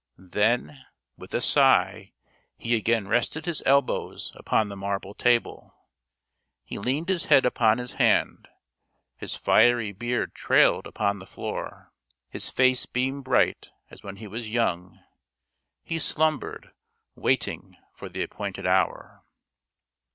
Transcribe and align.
Then, 0.17 0.83
with 1.15 1.31
a 1.35 1.41
sigh, 1.41 2.13
he 2.57 2.75
again 2.75 3.07
rested 3.07 3.45
his 3.45 3.61
elbows 3.67 4.31
upon 4.33 4.67
the 4.67 4.75
marble 4.75 5.13
table. 5.13 5.75
He 6.63 6.79
leaned 6.79 7.07
his 7.07 7.25
head 7.25 7.45
upon 7.45 7.77
his 7.77 7.91
hand. 7.91 8.49
His 9.17 9.35
fiery 9.35 9.91
beard 9.91 10.33
trailed 10.33 10.87
upon 10.87 11.19
the 11.19 11.27
floor; 11.27 11.93
his 12.31 12.49
face 12.49 12.87
beamed 12.87 13.25
bright 13.25 13.69
as 13.91 14.01
when 14.01 14.15
he 14.15 14.25
was 14.25 14.49
young; 14.51 14.99
he 15.83 15.99
slumbered, 15.99 16.71
waiting 17.13 17.77
for 17.93 18.09
the 18.09 18.23
appointed 18.23 18.65
hour. 18.65 19.23